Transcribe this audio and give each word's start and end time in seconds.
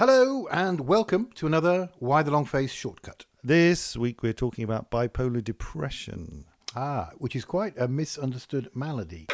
Hello 0.00 0.48
and 0.50 0.80
welcome 0.88 1.28
to 1.34 1.46
another 1.46 1.90
Why 1.98 2.22
the 2.22 2.30
Long 2.30 2.46
Face 2.46 2.72
shortcut. 2.72 3.26
This 3.44 3.98
week 3.98 4.22
we're 4.22 4.32
talking 4.32 4.64
about 4.64 4.90
bipolar 4.90 5.44
depression. 5.44 6.46
Ah, 6.74 7.10
which 7.18 7.36
is 7.36 7.44
quite 7.44 7.78
a 7.78 7.86
misunderstood 7.86 8.70
malady. 8.74 9.26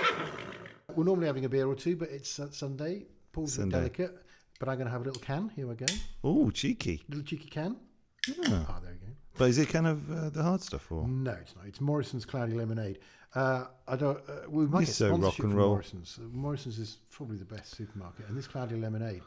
We're 0.96 1.04
normally 1.04 1.28
having 1.28 1.44
a 1.44 1.48
beer 1.48 1.68
or 1.68 1.76
two, 1.76 1.94
but 1.94 2.08
it's 2.08 2.40
uh, 2.40 2.50
Sunday. 2.50 3.06
Paul's 3.30 3.52
Sunday. 3.52 3.76
delicate, 3.76 4.16
but 4.58 4.68
I'm 4.68 4.74
going 4.74 4.86
to 4.86 4.90
have 4.90 5.02
a 5.02 5.04
little 5.04 5.22
can. 5.22 5.52
Here 5.54 5.68
we 5.68 5.76
go. 5.76 5.86
Oh, 6.24 6.50
cheeky. 6.50 7.00
Little 7.08 7.24
cheeky 7.24 7.48
can. 7.48 7.76
Ah. 8.28 8.66
Ah, 8.68 8.80
there 8.82 8.90
we 8.90 9.06
go. 9.06 9.12
But 9.38 9.50
is 9.50 9.58
it 9.58 9.68
kind 9.68 9.86
of 9.86 10.10
uh, 10.10 10.30
the 10.30 10.42
hard 10.42 10.62
stuff 10.62 10.90
or? 10.90 11.06
No, 11.06 11.30
it's 11.30 11.54
not. 11.54 11.66
It's 11.66 11.80
Morrison's 11.80 12.24
Cloudy 12.24 12.54
Lemonade. 12.54 12.98
Uh, 13.36 13.66
I 13.86 13.94
don't. 13.94 14.18
Uh, 14.28 14.50
we 14.50 14.66
might 14.66 14.80
You're 14.80 14.86
get 14.86 14.94
so 14.94 15.10
rock 15.10 15.38
and 15.38 15.50
from 15.50 15.54
roll. 15.54 15.68
Morrison's. 15.68 16.18
Morrison's 16.32 16.80
is 16.80 16.98
probably 17.12 17.36
the 17.36 17.44
best 17.44 17.76
supermarket, 17.76 18.26
and 18.28 18.36
this 18.36 18.48
Cloudy 18.48 18.74
Lemonade 18.74 19.22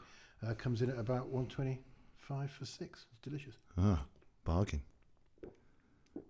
uh, 0.46 0.54
comes 0.54 0.82
in 0.82 0.90
at 0.90 0.98
about 0.98 1.28
one 1.28 1.46
twenty-five 1.46 2.50
for 2.50 2.64
six. 2.64 3.06
It's 3.12 3.20
delicious. 3.22 3.54
Ah, 3.78 4.02
bargain. 4.44 4.82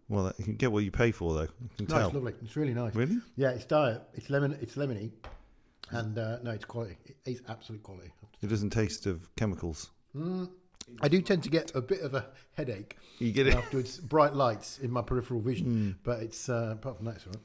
Well, 0.09 0.25
that- 0.25 0.39
you 0.39 0.45
can 0.45 0.55
get 0.57 0.73
what 0.73 0.85
you 0.85 0.91
pay 0.91 1.13
for, 1.13 1.35
though. 1.35 1.41
You 1.43 1.69
can 1.77 1.87
No, 1.89 1.95
tell. 1.97 2.07
it's 2.07 2.15
lovely. 2.15 2.35
It's 2.43 2.57
really 2.57 2.75
nice. 2.75 2.95
Really? 2.95 3.19
Yeah, 3.37 3.51
it's 3.51 3.65
diet. 3.65 4.03
It's 4.15 4.29
lemon. 4.31 4.59
It's 4.61 4.75
lemony, 4.75 5.13
and 5.91 6.19
uh, 6.19 6.39
no, 6.43 6.51
it's 6.51 6.65
quality. 6.65 6.97
It's 7.25 7.41
absolute 7.49 7.83
quality. 7.83 8.11
It 8.43 8.49
doesn't 8.49 8.71
taste 8.71 9.07
of 9.07 9.29
chemicals. 9.37 9.91
I 11.03 11.07
do 11.09 11.23
tend 11.23 11.45
to 11.45 11.51
get 11.51 11.73
a 11.77 11.81
bit 11.81 12.01
of 12.01 12.15
a 12.15 12.27
headache 12.55 12.97
You 13.21 13.31
get 13.31 13.47
it. 13.47 13.55
afterwards. 13.55 13.99
bright 14.01 14.35
lights 14.35 14.79
in 14.81 14.91
my 14.91 15.03
peripheral 15.03 15.41
vision, 15.41 15.97
but 16.03 16.21
it's 16.21 16.49
uh, 16.49 16.71
apart 16.73 16.97
from 16.97 17.07
that, 17.07 17.17
it's 17.17 17.27
all 17.27 17.33
right. 17.35 17.43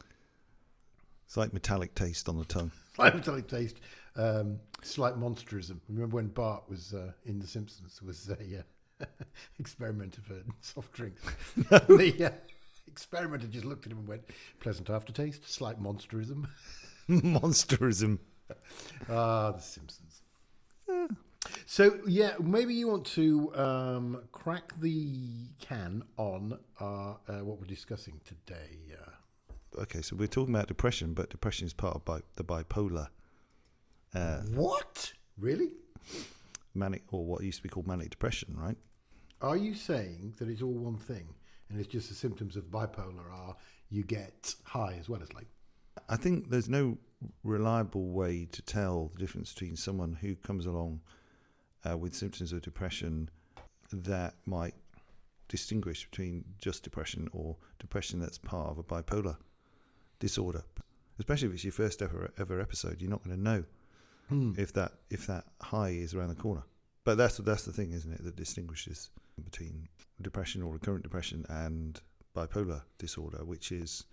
It's 1.28 1.38
like 1.38 1.54
metallic 1.54 1.94
taste 1.94 2.28
on 2.30 2.38
the 2.40 2.46
tongue. 2.46 2.72
Slight 2.96 3.14
metallic 3.14 3.48
taste, 3.48 3.80
um, 4.16 4.60
slight 4.82 5.16
monsterism. 5.16 5.80
Remember 5.90 6.16
when 6.16 6.28
Bart 6.28 6.64
was 6.70 6.94
uh, 6.94 7.12
in 7.26 7.40
The 7.40 7.48
Simpsons? 7.48 8.02
Was 8.02 8.30
a 8.30 8.64
uh, 9.02 9.06
experimenter 9.60 10.22
for 10.22 10.36
soft 10.62 10.94
drinks. 10.94 11.24
the 11.56 12.26
uh, 12.26 12.30
experimenter 12.88 13.48
just 13.48 13.66
looked 13.66 13.86
at 13.86 13.92
him 13.92 14.00
and 14.00 14.08
went, 14.08 14.24
"Pleasant 14.60 14.90
aftertaste, 14.90 15.50
slight 15.50 15.82
monsterism." 15.82 16.48
Monsterism. 17.10 18.20
Ah, 19.10 19.52
The 19.52 19.62
Simpsons. 19.62 20.22
So 21.68 22.00
yeah, 22.08 22.34
maybe 22.42 22.74
you 22.74 22.88
want 22.88 23.06
to 23.08 23.56
um, 23.56 24.22
crack 24.32 24.74
the 24.82 25.48
can 25.60 26.04
on 26.18 26.58
our, 26.80 27.18
uh, 27.28 27.34
what 27.44 27.60
we're 27.60 27.66
discussing 27.68 28.20
today. 28.26 28.78
Uh, 28.94 29.12
Okay, 29.78 30.02
so 30.02 30.16
we're 30.16 30.28
talking 30.28 30.56
about 30.56 30.68
depression, 30.70 31.14
but 31.14 31.30
depression 31.30 31.68
is 31.68 31.74
part 31.74 31.96
of 31.98 32.06
bi- 32.06 32.22
the 32.38 32.46
bipolar 32.46 33.10
uh, 34.16 34.42
what? 34.54 35.14
Really? 35.38 35.70
manic, 36.76 37.04
or 37.12 37.26
what 37.26 37.44
used 37.44 37.58
to 37.58 37.64
be 37.64 37.70
called 37.70 37.88
manic 37.88 38.10
depression, 38.10 38.56
right? 38.58 38.78
Are 39.42 39.58
you 39.58 39.74
saying 39.74 40.36
that 40.38 40.50
it's 40.50 40.62
all 40.62 40.74
one 40.74 40.98
thing, 40.98 41.34
and 41.70 41.80
it's 41.80 41.88
just 41.88 42.10
the 42.10 42.16
symptoms 42.16 42.56
of 42.56 42.66
bipolar 42.66 43.32
are 43.32 43.56
you 43.90 44.04
get 44.04 44.54
high 44.64 44.96
as 45.00 45.10
well 45.10 45.22
as 45.22 45.34
like? 45.34 45.48
I 46.10 46.18
think 46.18 46.50
there's 46.50 46.70
no 46.70 46.98
reliable 47.44 48.10
way 48.10 48.48
to 48.52 48.62
tell 48.62 49.10
the 49.14 49.20
difference 49.20 49.54
between 49.54 49.76
someone 49.76 50.18
who 50.22 50.36
comes 50.36 50.66
along 50.66 51.02
uh, 51.90 51.98
with 51.98 52.14
symptoms 52.14 52.52
of 52.52 52.62
depression 52.62 53.30
that 53.92 54.36
might 54.46 54.76
distinguish 55.48 56.10
between 56.10 56.44
just 56.58 56.84
depression 56.84 57.30
or 57.32 57.56
depression 57.80 58.20
that's 58.20 58.38
part 58.38 58.70
of 58.70 58.78
a 58.78 58.84
bipolar 58.84 59.38
disorder. 60.20 60.64
Especially 61.18 61.48
if 61.48 61.54
it's 61.54 61.64
your 61.64 61.74
first 61.74 62.02
ever 62.02 62.32
ever 62.38 62.60
episode, 62.60 63.02
you're 63.02 63.10
not 63.10 63.24
going 63.24 63.36
to 63.36 63.42
know 63.42 63.64
Hmm. 64.30 64.54
if 64.58 64.74
that 64.74 64.94
if 65.10 65.28
that 65.28 65.46
high 65.62 65.90
is 65.90 66.14
around 66.14 66.30
the 66.30 66.36
corner. 66.36 66.64
But 67.04 67.18
that's 67.18 67.38
that's 67.38 67.64
the 67.64 67.74
thing, 67.74 67.92
isn't 67.92 68.12
it, 68.12 68.24
that 68.24 68.36
distinguishes 68.36 69.12
between 69.44 69.88
depression 70.22 70.62
or 70.62 70.74
recurrent 70.74 71.04
depression 71.04 71.46
and 71.50 72.00
bipolar 72.36 72.82
disorder, 72.98 73.46
which 73.46 73.72
is 73.72 74.06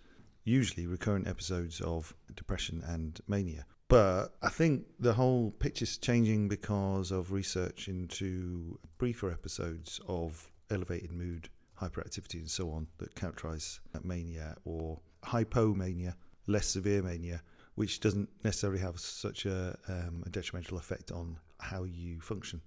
usually 0.43 0.87
recurrent 0.87 1.27
episodes 1.27 1.81
of 1.81 2.13
depression 2.35 2.83
and 2.85 3.19
mania. 3.27 3.65
But 3.87 4.35
I 4.41 4.49
think 4.49 4.85
the 4.99 5.13
whole 5.13 5.51
picture's 5.51 5.97
changing 5.97 6.47
because 6.47 7.11
of 7.11 7.31
research 7.31 7.87
into 7.87 8.79
briefer 8.97 9.31
episodes 9.31 9.99
of 10.07 10.51
elevated 10.69 11.11
mood, 11.11 11.49
hyperactivity, 11.79 12.35
and 12.35 12.49
so 12.49 12.71
on 12.71 12.87
that 12.97 13.15
characterize 13.15 13.79
mania 14.03 14.55
or 14.65 14.99
hypomania, 15.23 16.15
less 16.47 16.67
severe 16.67 17.01
mania, 17.01 17.41
which 17.75 17.99
doesn't 17.99 18.29
necessarily 18.43 18.79
have 18.79 18.99
such 18.99 19.45
a, 19.45 19.77
um, 19.87 20.23
a 20.25 20.29
detrimental 20.29 20.77
effect 20.77 21.11
on 21.11 21.37
how 21.59 21.83
you 21.83 22.19
function. 22.21 22.61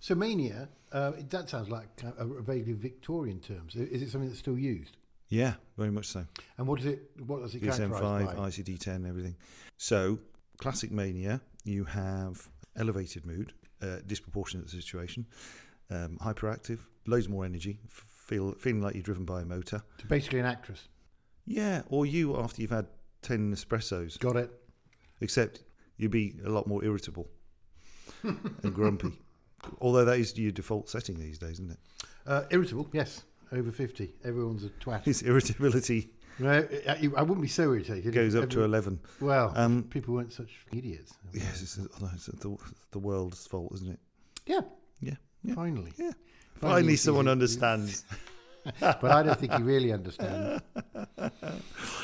So 0.00 0.14
mania, 0.14 0.68
uh, 0.92 1.12
that 1.28 1.48
sounds 1.48 1.68
like 1.68 1.88
a, 2.18 2.26
a 2.26 2.42
vaguely 2.42 2.72
Victorian 2.72 3.40
terms. 3.40 3.74
Is 3.74 4.02
it 4.02 4.10
something 4.10 4.28
that's 4.28 4.40
still 4.40 4.58
used? 4.58 4.96
Yeah, 5.28 5.54
very 5.76 5.90
much 5.90 6.06
so. 6.06 6.26
And 6.58 6.66
what 6.66 6.80
is 6.80 6.86
it? 6.86 7.10
What 7.26 7.42
does 7.42 7.54
it 7.54 7.62
DSM 7.62 7.90
characterise 7.90 8.34
five. 8.34 8.36
ICD 8.36 8.80
ten, 8.80 9.06
everything. 9.06 9.36
So, 9.76 10.18
classic 10.58 10.90
mania, 10.90 11.40
you 11.64 11.84
have 11.84 12.48
elevated 12.76 13.24
mood, 13.24 13.52
uh, 13.80 13.98
disproportionate 14.06 14.68
situation, 14.70 15.26
um, 15.90 16.18
hyperactive, 16.20 16.80
loads 17.06 17.28
more 17.28 17.44
energy, 17.44 17.78
feel 17.88 18.52
feeling 18.58 18.82
like 18.82 18.94
you're 18.94 19.04
driven 19.04 19.24
by 19.24 19.42
a 19.42 19.44
motor. 19.44 19.82
So 20.00 20.08
basically, 20.08 20.40
an 20.40 20.46
actress. 20.46 20.88
Yeah, 21.46 21.82
or 21.88 22.06
you 22.06 22.36
after 22.36 22.60
you've 22.60 22.72
had 22.72 22.86
ten 23.22 23.52
espressos, 23.54 24.18
Got 24.18 24.36
it. 24.36 24.50
except 25.20 25.62
you'd 25.96 26.10
be 26.10 26.34
a 26.44 26.48
lot 26.50 26.66
more 26.66 26.84
irritable 26.84 27.28
and 28.22 28.74
grumpy. 28.74 29.12
Although 29.80 30.04
that 30.06 30.18
is 30.18 30.36
your 30.38 30.52
default 30.52 30.88
setting 30.88 31.18
these 31.18 31.38
days, 31.38 31.52
isn't 31.52 31.72
it? 31.72 31.78
Uh, 32.26 32.42
irritable. 32.50 32.88
Yes. 32.92 33.22
Over 33.52 33.70
fifty. 33.70 34.14
Everyone's 34.24 34.64
a 34.64 34.68
twat. 34.68 35.04
His 35.04 35.22
irritability 35.22 36.10
No, 36.38 36.66
I, 36.88 37.22
wouldn't 37.22 37.42
be 37.42 37.48
so 37.48 37.64
irritated. 37.72 38.14
goes 38.14 38.34
up 38.34 38.48
to 38.50 38.62
eleven. 38.64 39.00
Well, 39.20 39.52
Um, 39.56 39.82
people 39.90 40.14
weren't 40.14 40.32
such 40.32 40.50
idiots. 40.72 41.12
Yes, 41.32 41.60
it's, 41.62 41.76
it's 41.78 42.26
the, 42.26 42.56
the 42.92 42.98
world's 42.98 43.46
fault, 43.46 43.72
isn't 43.74 43.90
it? 43.90 43.98
Yeah. 44.46 44.60
Yeah, 45.00 45.14
yeah. 45.42 45.54
Finally. 45.54 45.92
Yeah. 45.98 46.12
Finally, 46.54 46.74
Finally, 46.80 46.96
someone 46.96 47.28
understands. 47.28 48.04
but 48.80 49.04
I 49.04 49.22
don't 49.22 49.38
think 49.38 49.52
he 49.52 49.62
really 49.62 49.92
understands. 49.92 50.62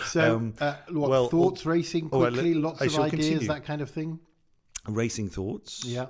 So, 0.06 0.36
Um, 0.36 0.54
uh, 0.60 0.74
what 0.90 1.10
well, 1.10 1.28
thoughts 1.28 1.66
racing 1.66 2.08
oh, 2.12 2.20
well, 2.20 2.30
quickly, 2.30 2.54
lots 2.54 2.80
of 2.80 2.98
ideas, 2.98 3.10
continue. 3.10 3.48
that 3.48 3.64
kind 3.64 3.82
of 3.82 3.90
thing. 3.90 4.20
Racing 4.86 5.28
thoughts. 5.28 5.84
Yeah, 5.84 6.06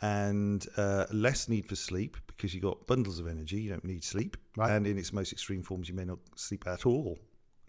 and 0.00 0.66
uh, 0.76 1.06
less 1.12 1.48
need 1.48 1.66
for 1.66 1.76
sleep 1.76 2.16
because 2.28 2.54
you've 2.54 2.62
got 2.62 2.86
bundles 2.86 3.18
of 3.18 3.26
energy. 3.26 3.60
You 3.60 3.70
don't 3.70 3.84
need 3.84 4.04
sleep. 4.04 4.36
Right. 4.56 4.70
And 4.70 4.86
in 4.86 4.98
its 4.98 5.12
most 5.12 5.32
extreme 5.32 5.62
forms, 5.62 5.88
you 5.88 5.94
may 5.94 6.04
not 6.04 6.18
sleep 6.36 6.66
at 6.66 6.86
all. 6.86 7.18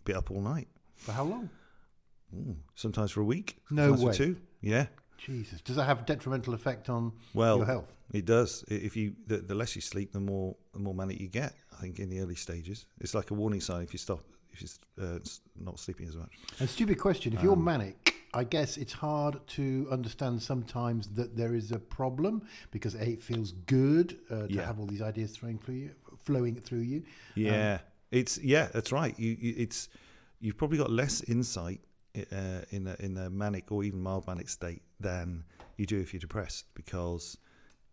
Be 0.03 0.13
up 0.13 0.31
all 0.31 0.41
night. 0.41 0.67
for 0.95 1.11
how 1.13 1.23
long? 1.23 1.49
Ooh, 2.35 2.55
sometimes 2.75 3.11
for 3.11 3.21
a 3.21 3.25
week. 3.25 3.57
No 3.71 3.93
way. 3.93 4.13
Two. 4.13 4.37
Yeah. 4.61 4.87
Jesus, 5.17 5.61
does 5.61 5.75
that 5.75 5.85
have 5.85 6.01
a 6.01 6.05
detrimental 6.05 6.53
effect 6.53 6.89
on 6.89 7.11
Well, 7.33 7.57
your 7.57 7.65
health? 7.65 7.95
it 8.13 8.25
does. 8.25 8.63
If 8.67 8.95
you 8.95 9.15
the, 9.27 9.37
the 9.37 9.55
less 9.55 9.75
you 9.75 9.81
sleep, 9.81 10.11
the 10.11 10.19
more 10.19 10.55
the 10.73 10.79
more 10.79 10.93
manic 10.93 11.19
you 11.19 11.27
get. 11.27 11.53
I 11.77 11.81
think 11.81 11.99
in 11.99 12.09
the 12.09 12.19
early 12.21 12.35
stages, 12.35 12.85
it's 13.01 13.13
like 13.13 13.31
a 13.31 13.33
warning 13.33 13.61
sign 13.61 13.81
if 13.83 13.91
you 13.93 13.99
stop 13.99 14.21
if 14.53 14.61
you're 14.61 15.07
uh, 15.15 15.19
not 15.59 15.79
sleeping 15.79 16.07
as 16.07 16.15
much. 16.15 16.31
And 16.59 16.69
stupid 16.69 16.97
question: 16.99 17.33
If 17.33 17.39
Um, 17.39 17.45
you're 17.45 17.55
manic, 17.57 18.15
I 18.33 18.43
guess 18.43 18.77
it's 18.77 18.93
hard 18.93 19.35
to 19.47 19.87
understand 19.91 20.41
sometimes 20.41 21.07
that 21.15 21.35
there 21.35 21.55
is 21.55 21.71
a 21.71 21.79
problem 21.79 22.41
because 22.71 22.95
a 22.95 23.09
it 23.09 23.21
feels 23.21 23.51
good 23.65 24.17
uh, 24.29 24.47
to 24.47 24.53
Yeah. 24.53 24.65
have 24.65 24.79
all 24.79 24.85
these 24.87 25.01
ideas 25.01 25.35
flowing 25.37 25.59
through 25.59 25.75
you, 25.75 25.91
flowing 26.23 26.55
through 26.55 26.81
you. 26.81 27.03
Yeah, 27.35 27.79
it's 28.11 28.37
yeah, 28.37 28.67
that's 28.73 28.91
right. 28.91 29.17
You, 29.19 29.35
you 29.39 29.53
it's 29.57 29.89
you've 30.39 30.57
probably 30.57 30.77
got 30.77 30.91
less 30.91 31.21
insight 31.23 31.81
uh, 32.31 32.61
in 32.71 32.87
a, 32.87 32.95
in 32.99 33.17
a 33.17 33.29
manic 33.29 33.71
or 33.71 33.83
even 33.83 34.01
mild 34.01 34.25
manic 34.27 34.49
state 34.49 34.81
than 34.99 35.43
you 35.77 35.85
do 35.85 35.99
if 35.99 36.13
you're 36.13 36.19
depressed 36.19 36.65
because 36.73 37.37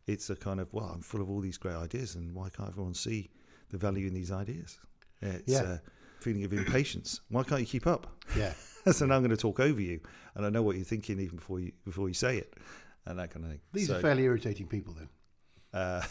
it's 0.06 0.31
a 0.31 0.37
kind 0.37 0.60
of 0.60 0.72
well, 0.72 0.91
I'm 0.94 1.03
full 1.03 1.21
of 1.21 1.31
all 1.31 1.41
these 1.41 1.59
great 1.59 1.77
ideas, 1.77 2.15
and 2.15 2.34
why 2.34 2.48
can't 2.51 2.69
everyone 2.69 2.95
see 2.95 3.30
the 3.71 3.78
value 3.78 4.07
in 4.07 4.15
these 4.15 4.30
ideas? 4.33 4.78
It's 5.21 5.53
Yeah. 5.53 5.63
a 5.74 5.83
feeling 6.21 6.45
of 6.45 6.53
impatience. 6.53 7.21
Why 7.28 7.42
can't 7.45 7.60
you 7.60 7.66
keep 7.66 7.86
up? 7.86 8.07
Yeah, 8.36 8.53
so 8.92 9.07
now 9.07 9.15
I'm 9.16 9.22
going 9.22 9.30
to 9.30 9.36
talk 9.36 9.60
over 9.60 9.80
you, 9.80 10.01
and 10.34 10.45
I 10.45 10.51
know 10.51 10.63
what 10.63 10.77
you're 10.77 10.84
thinking 10.84 11.21
even 11.21 11.36
before 11.36 11.60
you 11.60 11.72
before 11.84 12.09
you 12.09 12.15
say 12.15 12.39
it, 12.39 12.54
and 13.07 13.19
that 13.19 13.30
kind 13.30 13.45
of 13.45 13.51
thing. 13.53 13.60
these 13.72 13.86
So, 13.89 13.97
are 13.98 14.01
fairly 14.01 14.24
irritating 14.24 14.66
people, 14.66 14.95
then. 14.95 15.09
uh, 15.72 16.03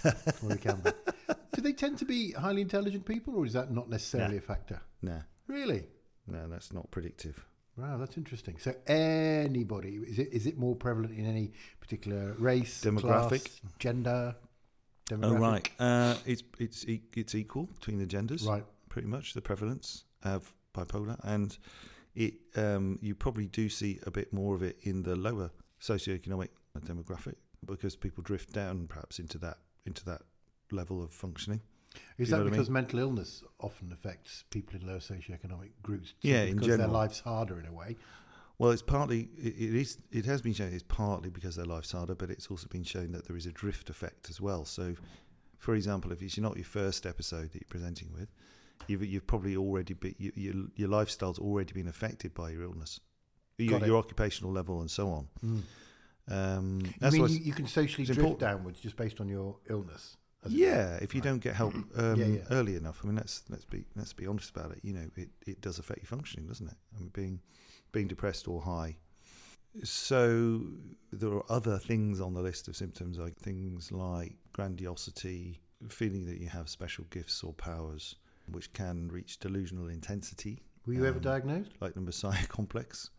they 0.43 0.57
can. 0.57 0.81
Do 1.53 1.61
they 1.61 1.73
tend 1.73 1.97
to 1.99 2.05
be 2.05 2.31
highly 2.31 2.61
intelligent 2.61 3.05
people, 3.05 3.35
or 3.35 3.45
is 3.45 3.53
that 3.53 3.71
not 3.71 3.89
necessarily 3.89 4.37
a 4.37 4.41
factor? 4.41 4.79
nah, 5.01 5.19
Really? 5.47 5.83
no, 6.27 6.47
that's 6.47 6.71
not 6.71 6.89
predictive. 6.91 7.45
Wow, 7.77 7.97
that's 7.97 8.17
interesting. 8.17 8.57
So 8.59 8.73
anybody 8.87 9.95
is 10.07 10.19
it 10.19 10.29
is 10.31 10.45
it 10.45 10.57
more 10.57 10.75
prevalent 10.75 11.17
in 11.17 11.25
any 11.25 11.51
particular 11.79 12.33
race, 12.37 12.81
Demographic? 12.81 13.43
class, 13.45 13.61
gender? 13.79 14.35
Oh 15.21 15.33
right, 15.33 15.69
uh, 15.79 16.15
it's 16.25 16.43
it's 16.59 16.85
it's 16.87 17.35
equal 17.35 17.65
between 17.65 17.97
the 17.97 18.05
genders, 18.05 18.45
Right. 18.45 18.63
pretty 18.87 19.07
much 19.09 19.33
the 19.33 19.41
prevalence 19.41 20.05
of 20.23 20.53
bipolar, 20.73 21.19
and 21.23 21.57
it 22.15 22.35
um, 22.55 22.97
you 23.01 23.13
probably 23.15 23.47
do 23.47 23.67
see 23.67 23.99
a 24.05 24.11
bit 24.11 24.31
more 24.31 24.55
of 24.55 24.61
it 24.63 24.77
in 24.83 25.03
the 25.03 25.15
lower 25.15 25.51
socioeconomic 25.81 26.49
demographic 26.85 27.35
because 27.65 27.95
people 27.97 28.23
drift 28.23 28.53
down 28.53 28.87
perhaps 28.87 29.19
into 29.19 29.37
that 29.39 29.57
into 29.85 30.05
that 30.05 30.21
level 30.71 31.03
of 31.03 31.11
functioning. 31.11 31.61
Is 32.17 32.29
that 32.29 32.37
what 32.37 32.47
I 32.47 32.49
because 32.51 32.69
mental 32.69 32.99
illness 32.99 33.43
often 33.59 33.91
affects 33.91 34.43
people 34.49 34.79
in 34.79 34.87
low 34.87 34.97
socioeconomic 34.97 35.71
groups? 35.81 36.13
Yeah, 36.21 36.43
in 36.43 36.55
because 36.55 36.67
general. 36.67 36.89
their 36.89 36.99
life's 36.99 37.19
harder 37.19 37.59
in 37.59 37.65
a 37.65 37.73
way. 37.73 37.97
Well, 38.57 38.71
it's 38.71 38.83
partly 38.83 39.29
it, 39.37 39.55
it 39.57 39.75
is 39.75 39.97
it 40.11 40.25
has 40.25 40.41
been 40.41 40.53
shown 40.53 40.71
it's 40.71 40.83
partly 40.83 41.29
because 41.29 41.55
their 41.55 41.65
life's 41.65 41.91
harder, 41.91 42.15
but 42.15 42.29
it's 42.29 42.47
also 42.47 42.67
been 42.67 42.83
shown 42.83 43.11
that 43.13 43.27
there 43.27 43.35
is 43.35 43.45
a 43.45 43.51
drift 43.51 43.89
effect 43.89 44.29
as 44.29 44.39
well. 44.39 44.65
So, 44.65 44.95
for 45.57 45.73
example, 45.73 46.11
if 46.11 46.21
it's 46.21 46.37
not 46.37 46.55
your 46.55 46.65
first 46.65 47.05
episode 47.05 47.51
that 47.53 47.61
you're 47.61 47.69
presenting 47.69 48.13
with, 48.13 48.29
you've 48.87 49.03
you've 49.03 49.27
probably 49.27 49.57
already 49.57 49.95
be, 49.95 50.15
you, 50.19 50.31
your 50.35 50.53
your 50.75 50.89
lifestyle's 50.89 51.39
already 51.39 51.73
been 51.73 51.87
affected 51.87 52.33
by 52.35 52.51
your 52.51 52.63
illness, 52.63 52.99
your, 53.57 53.83
your 53.83 53.97
occupational 53.97 54.51
level, 54.51 54.81
and 54.81 54.91
so 54.91 55.09
on. 55.09 55.63
Um, 56.29 56.83
I 57.01 57.09
mean, 57.09 57.27
you, 57.29 57.39
you 57.39 57.53
can 57.53 57.67
socially 57.67 58.05
drift 58.05 58.19
important. 58.19 58.39
downwards 58.39 58.79
just 58.79 58.95
based 58.95 59.19
on 59.19 59.27
your 59.27 59.57
illness. 59.69 60.17
Yeah, 60.47 60.97
if 61.01 61.13
you 61.13 61.21
Right. 61.21 61.29
don't 61.29 61.39
get 61.39 61.55
help 61.55 61.73
um, 61.95 62.19
Yeah, 62.19 62.25
yeah. 62.25 62.41
early 62.49 62.75
enough, 62.75 62.99
I 63.03 63.07
mean, 63.07 63.15
let's 63.15 63.43
let's 63.49 63.65
be 63.65 63.85
let's 63.95 64.13
be 64.13 64.25
honest 64.27 64.49
about 64.55 64.71
it. 64.71 64.79
You 64.83 64.93
know, 64.93 65.07
it, 65.15 65.29
it 65.45 65.61
does 65.61 65.79
affect 65.79 65.99
your 65.99 66.07
functioning, 66.07 66.47
doesn't 66.47 66.67
it? 66.67 66.77
I 66.95 66.99
mean, 66.99 67.09
being 67.13 67.41
being 67.91 68.07
depressed 68.07 68.47
or 68.47 68.61
high. 68.61 68.97
So 69.83 70.61
there 71.13 71.31
are 71.31 71.45
other 71.49 71.77
things 71.77 72.19
on 72.19 72.33
the 72.33 72.41
list 72.41 72.67
of 72.67 72.75
symptoms, 72.75 73.17
like 73.17 73.37
things 73.37 73.91
like 73.91 74.33
grandiosity, 74.51 75.61
feeling 75.87 76.25
that 76.25 76.39
you 76.41 76.49
have 76.49 76.67
special 76.69 77.05
gifts 77.09 77.41
or 77.43 77.53
powers, 77.53 78.15
which 78.51 78.73
can 78.73 79.07
reach 79.09 79.39
delusional 79.39 79.87
intensity, 79.87 80.59
Were 80.85 80.93
you 80.93 81.05
ever 81.05 81.17
Um, 81.17 81.21
diagnosed? 81.23 81.71
like 81.79 81.93
the 81.93 82.01
Messiah 82.01 82.45
complex. 82.49 83.11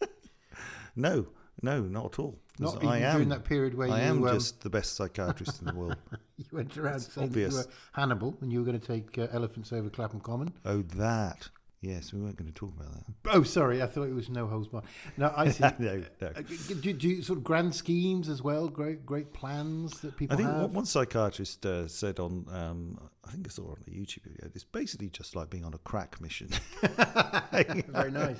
no, 0.96 1.26
no, 1.62 1.82
not 1.82 2.04
at 2.06 2.18
all. 2.18 2.38
Not 2.60 2.84
I 2.84 2.98
am. 2.98 3.12
during 3.16 3.28
that 3.30 3.44
period 3.44 3.74
where 3.74 3.88
I 3.90 3.98
you, 3.98 4.04
am 4.04 4.24
um, 4.24 4.34
just 4.34 4.60
the 4.62 4.70
best 4.70 4.96
psychiatrist 4.96 5.60
in 5.60 5.66
the 5.66 5.74
world. 5.74 5.96
you 6.36 6.44
went 6.52 6.76
around 6.76 6.96
It's 6.96 7.12
saying 7.12 7.28
obvious. 7.28 7.54
that 7.56 7.62
you 7.62 7.66
were 7.68 7.72
Hannibal 7.92 8.36
and 8.40 8.52
you 8.52 8.58
were 8.60 8.64
going 8.64 8.78
to 8.80 8.86
take 8.86 9.16
uh, 9.18 9.26
elephants 9.32 9.72
over 9.72 9.88
Clapham 9.88 10.20
Common. 10.20 10.52
Oh, 10.64 10.82
that. 10.96 11.48
Yes, 11.80 12.12
we 12.12 12.20
weren't 12.20 12.36
going 12.36 12.48
to 12.50 12.54
talk 12.54 12.72
about 12.76 12.92
that. 12.92 13.04
Oh, 13.32 13.44
sorry, 13.44 13.80
I 13.80 13.86
thought 13.86 14.08
it 14.08 14.14
was 14.14 14.28
no 14.28 14.48
holds 14.48 14.66
barred. 14.66 14.84
No, 15.16 15.32
I 15.36 15.48
see. 15.52 15.62
no, 15.78 16.02
no. 16.20 16.26
Uh, 16.26 16.42
do, 16.80 16.92
do 16.92 17.08
you 17.08 17.22
sort 17.22 17.38
of 17.38 17.44
grand 17.44 17.72
schemes 17.72 18.28
as 18.28 18.42
well? 18.42 18.66
Great, 18.68 19.06
great 19.06 19.32
plans 19.32 20.00
that 20.00 20.16
people 20.16 20.34
I 20.34 20.38
think 20.38 20.50
have. 20.50 20.72
one 20.72 20.86
psychiatrist 20.86 21.64
uh, 21.64 21.86
said 21.86 22.18
on, 22.18 22.46
um, 22.50 22.98
I 23.24 23.30
think 23.30 23.46
I 23.46 23.50
saw 23.50 23.62
it 23.74 23.78
on 23.78 23.84
a 23.86 23.90
YouTube 23.92 24.24
video. 24.24 24.50
It's 24.52 24.64
basically 24.64 25.08
just 25.10 25.36
like 25.36 25.50
being 25.50 25.64
on 25.64 25.72
a 25.72 25.78
crack 25.78 26.20
mission. 26.20 26.48
Very 26.82 28.10
nice. 28.10 28.38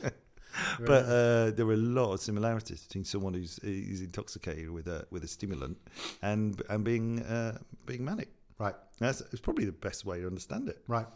But 0.81 1.05
uh, 1.05 1.50
there 1.56 1.66
are 1.66 1.72
a 1.75 1.76
lot 1.76 2.12
of 2.14 2.20
similarities 2.20 2.82
between 2.87 3.05
someone 3.05 3.34
who's 3.34 3.58
is 3.60 4.00
intoxicated 4.00 4.70
with 4.70 4.88
a 4.88 5.06
with 5.10 5.25
a 5.25 5.28
stimulant 5.28 5.76
and 6.22 6.60
and 6.69 6.84
being 6.84 7.22
uh, 7.22 7.58
being 7.87 8.05
manic. 8.05 8.28
right, 8.58 8.75
That's 8.99 9.20
it's 9.20 9.40
probably 9.40 9.64
the 9.64 9.72
best 9.72 10.05
way 10.05 10.20
to 10.20 10.26
understand 10.26 10.69
it. 10.69 10.78
right. 10.88 11.06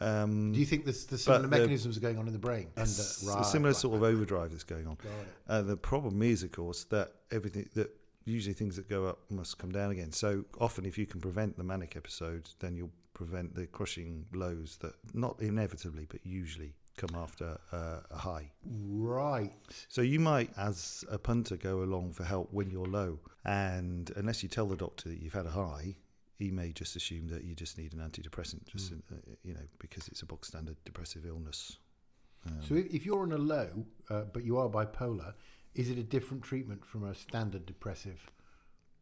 Um, 0.00 0.52
Do 0.52 0.60
you 0.60 0.66
think 0.66 0.84
this, 0.84 1.06
the 1.06 1.18
similar 1.18 1.42
the- 1.42 1.48
mechanisms 1.48 1.96
are 1.96 2.00
going 2.00 2.18
on 2.18 2.26
in 2.28 2.32
the 2.32 2.38
brain? 2.38 2.68
And, 2.76 2.86
uh, 2.86 3.40
a 3.40 3.44
similar 3.44 3.70
right. 3.70 3.76
sort 3.76 3.96
of 3.96 4.02
overdrive 4.04 4.50
that's 4.52 4.62
going 4.62 4.86
on. 4.86 4.96
Uh, 5.48 5.62
the 5.62 5.76
problem 5.76 6.22
is, 6.22 6.44
of 6.44 6.52
course, 6.52 6.84
that 6.84 7.08
everything 7.32 7.68
that 7.74 7.90
usually 8.24 8.54
things 8.54 8.76
that 8.76 8.88
go 8.88 9.06
up 9.06 9.18
must 9.30 9.58
come 9.58 9.72
down 9.72 9.90
again. 9.90 10.12
So 10.12 10.44
often, 10.60 10.84
if 10.86 10.98
you 10.98 11.06
can 11.06 11.20
prevent 11.20 11.56
the 11.56 11.64
manic 11.64 11.96
episodes, 11.96 12.54
then 12.60 12.76
you'll 12.76 12.92
prevent 13.12 13.56
the 13.56 13.66
crushing 13.66 14.26
lows 14.32 14.78
that 14.82 14.94
not 15.14 15.40
inevitably, 15.40 16.06
but 16.08 16.24
usually 16.24 16.74
come 16.98 17.14
after 17.24 17.48
uh, 17.72 18.00
a 18.10 18.18
high. 18.18 18.46
Right. 18.64 19.52
So 19.88 20.00
you 20.02 20.20
might, 20.20 20.50
as 20.56 21.04
a 21.10 21.18
punter, 21.18 21.56
go 21.56 21.82
along 21.82 22.12
for 22.12 22.24
help 22.24 22.48
when 22.52 22.70
you're 22.70 22.86
low, 23.00 23.20
and 23.44 24.10
unless 24.16 24.42
you 24.42 24.48
tell 24.48 24.66
the 24.66 24.76
doctor 24.76 25.08
that 25.08 25.18
you've 25.22 25.38
had 25.40 25.46
a 25.46 25.50
high. 25.50 25.96
He 26.44 26.52
may 26.52 26.70
just 26.70 26.94
assume 26.94 27.26
that 27.34 27.42
you 27.42 27.54
just 27.56 27.78
need 27.78 27.92
an 27.94 27.98
antidepressant, 28.08 28.64
just 28.66 28.92
Mm. 28.92 29.00
uh, 29.10 29.16
you 29.42 29.54
know, 29.54 29.66
because 29.80 30.06
it's 30.06 30.22
a 30.22 30.26
box 30.26 30.46
standard 30.48 30.76
depressive 30.84 31.26
illness. 31.26 31.78
Um, 32.46 32.62
So 32.62 32.74
if, 32.76 32.86
if 32.94 33.04
you're 33.06 33.22
on 33.22 33.32
a 33.32 33.38
low, 33.38 33.70
uh, 34.08 34.22
but 34.32 34.44
you 34.44 34.56
are 34.58 34.68
bipolar, 34.68 35.34
is 35.74 35.90
it 35.90 35.98
a 35.98 36.04
different 36.04 36.44
treatment 36.44 36.84
from 36.86 37.02
a 37.04 37.12
standard 37.14 37.66
depressive 37.66 38.20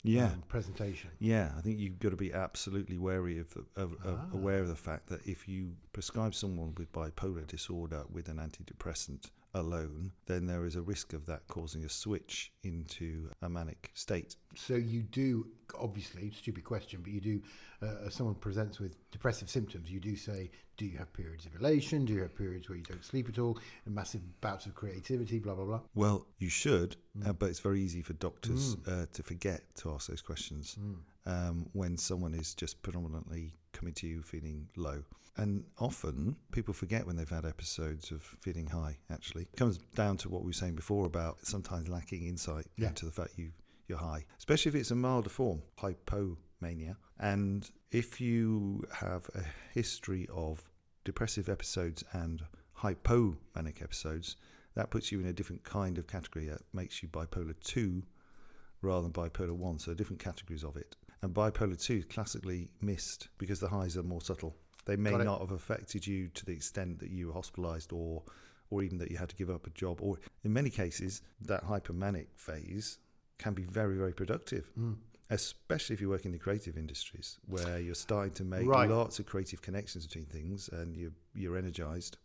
yeah, 0.06 0.26
um, 0.26 0.42
presentation? 0.48 1.10
Yeah, 1.18 1.52
I 1.56 1.60
think 1.60 1.78
you've 1.78 1.98
got 1.98 2.10
to 2.10 2.16
be 2.16 2.32
absolutely 2.32 2.98
wary 2.98 3.38
of, 3.38 3.56
of, 3.76 3.92
of 4.04 4.18
Ah. 4.20 4.26
aware 4.34 4.60
of 4.60 4.68
the 4.68 4.76
fact 4.76 5.08
that 5.08 5.26
if 5.26 5.48
you 5.48 5.72
prescribe 5.92 6.34
someone 6.34 6.74
with 6.76 6.92
bipolar 6.92 7.46
disorder 7.46 8.04
with 8.10 8.28
an 8.28 8.36
antidepressant 8.38 9.30
alone, 9.54 10.12
then 10.26 10.46
there 10.46 10.66
is 10.66 10.76
a 10.76 10.82
risk 10.82 11.12
of 11.14 11.24
that 11.26 11.46
causing 11.48 11.82
a 11.84 11.88
switch 11.88 12.52
into 12.62 13.30
a 13.40 13.48
manic 13.48 13.90
state. 13.94 14.36
So 14.54 14.74
you 14.74 15.02
do, 15.02 15.46
obviously, 15.78 16.30
stupid 16.30 16.64
question, 16.64 17.00
but 17.02 17.10
you 17.12 17.20
do, 17.20 17.42
uh, 17.82 18.06
as 18.06 18.14
someone 18.14 18.34
presents 18.34 18.78
with 18.78 18.96
depressive 19.10 19.48
symptoms, 19.48 19.90
you 19.90 19.98
do 19.98 20.14
say, 20.14 20.50
do 20.76 20.84
you 20.84 20.98
have 20.98 21.12
periods 21.12 21.46
of 21.46 21.54
elation? 21.60 22.04
Do 22.04 22.12
you 22.12 22.22
have 22.22 22.36
periods 22.36 22.68
where 22.68 22.76
you 22.78 22.84
don't 22.84 23.04
sleep 23.04 23.28
at 23.28 23.38
all? 23.38 23.58
And 23.86 23.94
massive 23.94 24.20
bouts 24.40 24.66
of 24.66 24.74
creativity, 24.74 25.38
blah, 25.38 25.54
blah, 25.54 25.64
blah. 25.64 25.80
Well, 25.94 26.26
you 26.38 26.48
should, 26.48 26.96
Mm. 27.16 27.28
uh, 27.28 27.32
but 27.32 27.48
it's 27.48 27.60
very 27.60 27.80
easy 27.80 28.02
for 28.02 28.12
doctors 28.14 28.76
uh, 28.86 29.06
to 29.12 29.22
forget 29.22 29.62
to 29.76 29.90
ask 29.92 30.08
those 30.08 30.20
questions 30.20 30.76
Mm. 30.78 30.96
um, 31.26 31.66
when 31.72 31.96
someone 31.96 32.34
is 32.34 32.54
just 32.54 32.82
predominantly 32.82 33.54
coming 33.72 33.94
to 33.94 34.06
you 34.06 34.22
feeling 34.22 34.68
low. 34.76 35.02
And 35.38 35.64
often 35.78 36.36
people 36.52 36.72
forget 36.74 37.06
when 37.06 37.16
they've 37.16 37.28
had 37.28 37.44
episodes 37.44 38.10
of 38.10 38.22
feeling 38.22 38.66
high, 38.66 38.98
actually. 39.10 39.42
It 39.44 39.56
comes 39.56 39.78
down 39.94 40.16
to 40.18 40.28
what 40.30 40.42
we 40.42 40.48
were 40.48 40.52
saying 40.54 40.76
before 40.76 41.04
about 41.06 41.44
sometimes 41.46 41.88
lacking 41.88 42.26
insight 42.26 42.66
Yeah. 42.76 42.88
into 42.88 43.04
the 43.06 43.12
fact 43.12 43.32
you, 43.38 43.52
you're 43.88 43.98
high, 43.98 44.24
especially 44.38 44.70
if 44.70 44.74
it's 44.76 44.90
a 44.90 44.94
milder 44.94 45.28
form, 45.30 45.62
hypomania. 46.62 46.96
And 47.18 47.70
if 47.90 48.20
you 48.20 48.84
have 48.92 49.28
a 49.34 49.42
history 49.72 50.28
of 50.32 50.70
depressive 51.04 51.48
episodes 51.48 52.04
and 52.12 52.42
hypomanic 52.78 53.82
episodes, 53.82 54.36
that 54.74 54.90
puts 54.90 55.10
you 55.10 55.20
in 55.20 55.26
a 55.26 55.32
different 55.32 55.64
kind 55.64 55.98
of 55.98 56.06
category. 56.06 56.46
That 56.46 56.62
makes 56.72 57.02
you 57.02 57.08
bipolar 57.08 57.54
2 57.62 58.02
rather 58.82 59.02
than 59.02 59.12
bipolar 59.12 59.52
1, 59.52 59.78
so 59.78 59.94
different 59.94 60.22
categories 60.22 60.64
of 60.64 60.76
it. 60.76 60.96
And 61.22 61.34
bipolar 61.34 61.82
2 61.82 61.94
is 61.94 62.04
classically 62.04 62.68
missed 62.82 63.28
because 63.38 63.60
the 63.60 63.68
highs 63.68 63.96
are 63.96 64.02
more 64.02 64.20
subtle. 64.20 64.54
They 64.84 64.96
may 64.96 65.16
not 65.16 65.40
have 65.40 65.50
affected 65.50 66.06
you 66.06 66.28
to 66.28 66.44
the 66.44 66.52
extent 66.52 67.00
that 67.00 67.10
you 67.10 67.28
were 67.28 67.32
hospitalized 67.32 67.92
or 67.92 68.22
or 68.68 68.82
even 68.82 68.98
that 68.98 69.10
you 69.12 69.16
had 69.16 69.28
to 69.28 69.36
give 69.36 69.48
up 69.48 69.64
a 69.66 69.70
job 69.70 70.00
or 70.02 70.18
in 70.42 70.52
many 70.52 70.70
cases 70.70 71.22
that 71.40 71.64
hypomanic 71.64 72.26
phase 72.34 72.98
can 73.38 73.54
be 73.54 73.62
very 73.62 73.96
very 73.96 74.12
productive 74.12 74.70
Mm. 74.78 74.96
Especially 75.30 75.94
if 75.94 76.00
you 76.00 76.08
work 76.08 76.24
in 76.24 76.32
the 76.32 76.38
creative 76.38 76.76
industries 76.76 77.38
where 77.46 77.78
you're 77.78 77.94
starting 77.94 78.32
to 78.34 78.44
make 78.44 78.66
Right. 78.66 78.88
lots 78.88 79.18
of 79.18 79.26
creative 79.26 79.60
connections 79.62 80.06
between 80.06 80.26
things 80.26 80.68
and 80.72 80.96
you're, 80.96 81.12
you're 81.34 81.56
energized 81.56 82.16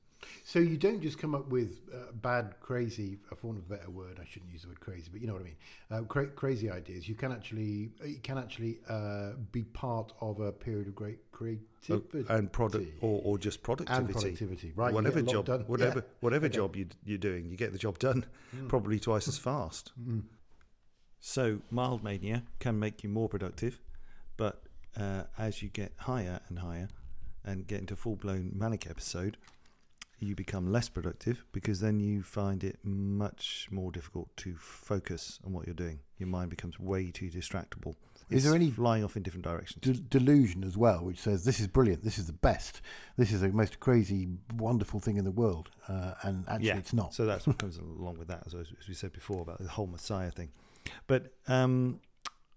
So 0.43 0.59
you 0.59 0.77
don't 0.77 1.01
just 1.01 1.17
come 1.17 1.33
up 1.33 1.47
with 1.49 1.79
uh, 1.91 2.11
bad, 2.21 2.53
crazy, 2.59 3.17
for 3.35 3.47
want 3.47 3.57
of 3.57 3.65
a 3.65 3.69
better 3.75 3.89
word, 3.89 4.19
I 4.21 4.25
shouldn't 4.29 4.51
use 4.51 4.61
the 4.61 4.67
word 4.67 4.79
crazy, 4.79 5.09
but 5.11 5.19
you 5.19 5.25
know 5.25 5.33
what 5.33 5.41
I 5.41 5.45
mean. 5.45 5.55
Uh, 5.89 6.01
cra- 6.03 6.27
crazy 6.27 6.69
ideas. 6.69 7.09
You 7.09 7.15
can 7.15 7.31
actually, 7.31 7.89
you 8.05 8.19
can 8.21 8.37
actually 8.37 8.77
uh, 8.87 9.31
be 9.51 9.63
part 9.63 10.13
of 10.21 10.39
a 10.39 10.51
period 10.51 10.87
of 10.87 10.93
great 10.93 11.31
creativity 11.31 12.23
and 12.29 12.51
product 12.51 12.85
or, 13.01 13.19
or 13.23 13.39
just 13.39 13.57
and 13.57 13.63
productivity 13.65 14.13
productivity. 14.13 14.71
Right. 14.75 14.93
whatever 14.93 15.21
get 15.23 15.23
a 15.23 15.37
lot 15.37 15.45
job 15.45 15.45
done. 15.45 15.61
whatever 15.67 15.99
Yeah. 15.99 16.13
whatever 16.19 16.45
Okay. 16.45 16.55
job 16.55 16.75
you, 16.75 16.85
you're 17.03 17.17
doing 17.17 17.49
you 17.49 17.57
get 17.57 17.71
the 17.71 17.79
job 17.79 17.97
done 17.97 18.25
Mm. 18.55 18.67
probably 18.69 18.99
twice 18.99 19.27
as 19.27 19.39
fast 19.39 19.91
Mm. 19.99 20.21
So 21.23 21.59
mild 21.69 22.03
mania 22.03 22.43
can 22.59 22.77
make 22.79 23.03
you 23.03 23.09
more 23.09 23.29
productive 23.29 23.79
but 24.37 24.63
uh, 24.97 25.23
as 25.37 25.61
you 25.61 25.69
get 25.69 25.93
higher 25.99 26.39
and 26.49 26.59
higher 26.59 26.89
and 27.45 27.67
get 27.67 27.79
into 27.79 27.95
full-blown 27.95 28.51
manic 28.55 28.89
episode 28.89 29.37
you 30.19 30.35
become 30.35 30.71
less 30.71 30.89
productive 30.89 31.43
because 31.51 31.79
then 31.79 31.99
you 31.99 32.21
find 32.21 32.63
it 32.63 32.77
much 32.83 33.67
more 33.71 33.91
difficult 33.91 34.35
to 34.37 34.55
focus 34.57 35.39
on 35.45 35.53
what 35.53 35.65
you're 35.65 35.73
doing 35.75 35.99
your 36.17 36.27
mind 36.27 36.49
becomes 36.49 36.79
way 36.79 37.09
too 37.11 37.29
distractible 37.29 37.95
Is 38.29 38.43
there 38.43 38.53
any 38.55 38.69
flying 38.71 39.03
off 39.03 39.15
in 39.15 39.23
different 39.23 39.45
directions 39.45 39.81
De- 39.81 39.99
delusion 40.19 40.63
as 40.63 40.75
well, 40.77 40.99
which 41.03 41.19
says 41.19 41.43
this 41.45 41.59
is 41.59 41.67
brilliant, 41.67 42.03
this 42.03 42.17
is 42.19 42.27
the 42.27 42.33
best, 42.33 42.81
this 43.17 43.31
is 43.31 43.41
the 43.41 43.49
most 43.49 43.79
crazy, 43.79 44.27
wonderful 44.55 44.99
thing 44.99 45.17
in 45.17 45.25
the 45.25 45.31
world, 45.31 45.69
uh, 45.87 46.13
and 46.23 46.45
actually 46.47 46.67
Yeah. 46.67 46.77
it's 46.77 46.93
not. 46.93 47.13
So 47.13 47.25
that's 47.25 47.45
what 47.47 47.57
comes 47.57 47.77
along 47.77 48.17
with 48.19 48.27
that, 48.27 48.43
as, 48.45 48.53
as 48.53 48.87
we 48.87 48.93
said 48.93 49.11
before 49.13 49.41
about 49.41 49.57
the 49.59 49.67
whole 49.69 49.87
Messiah 49.87 50.31
thing. 50.31 50.49
But 51.07 51.33
um, 51.47 51.99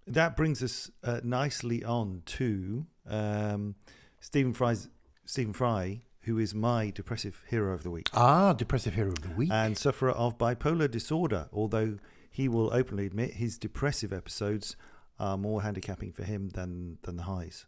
that 0.06 0.36
brings 0.36 0.62
us 0.62 0.90
uh, 1.02 1.20
nicely 1.24 1.84
on 1.84 2.22
to 2.26 2.86
um, 3.08 3.74
Stephen 4.20 4.52
Fry's 4.52 4.88
Stephen 5.26 5.52
Fry, 5.52 6.00
who 6.22 6.38
is 6.38 6.54
my 6.54 6.90
depressive 6.90 7.42
hero 7.48 7.72
of 7.74 7.82
the 7.82 7.90
week 7.90 8.08
Ah, 8.12 8.52
depressive 8.52 8.94
hero 8.94 9.08
of 9.08 9.22
the 9.22 9.30
week. 9.30 9.50
and 9.52 9.76
sufferer 9.78 10.10
of 10.12 10.36
bipolar 10.38 10.90
disorder. 10.90 11.48
Although 11.52 11.98
he 12.30 12.48
will 12.48 12.72
openly 12.74 13.06
admit 13.06 13.34
his 13.34 13.56
depressive 13.58 14.12
episodes 14.12 14.76
are 15.18 15.38
more 15.38 15.62
handicapping 15.62 16.12
for 16.12 16.24
him 16.24 16.48
than 16.50 16.98
than 17.02 17.16
the 17.16 17.22
highs. 17.24 17.66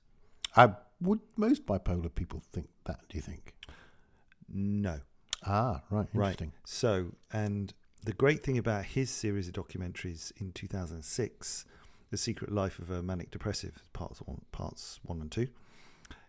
I 0.57 0.75
would 1.01 1.21
most 1.37 1.67
bipolar 1.67 2.15
people 2.15 2.41
think 2.53 2.69
that? 2.85 3.01
Do 3.09 3.17
you 3.17 3.23
think? 3.23 3.55
No. 4.49 5.01
Ah, 5.47 5.83
right, 5.91 6.07
Right. 6.15 6.41
So, 6.65 7.13
and 7.33 7.73
the 8.05 8.12
great 8.12 8.43
thing 8.43 8.59
about 8.59 8.85
his 8.85 9.11
series 9.11 9.49
of 9.49 9.55
documentaries 9.55 10.33
in 10.41 10.53
2006 10.53 11.65
The 12.11 12.17
Secret 12.17 12.53
Life 12.53 12.79
of 12.79 12.91
a 12.91 13.03
Manic 13.03 13.31
Depressive, 13.31 13.83
parts 13.93 14.21
one, 14.21 14.43
parts 14.53 15.00
one 15.03 15.21
and 15.21 15.31
two, 15.31 15.49